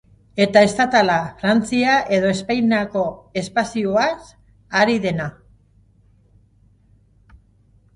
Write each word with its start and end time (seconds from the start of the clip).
Eta 0.43 0.61
estatala, 0.69 1.17
Frantzia 1.41 1.99
edo 2.17 2.33
Espainiako 2.37 3.05
espazioaz 3.45 4.35
ari 4.83 4.99
dena. 5.07 5.33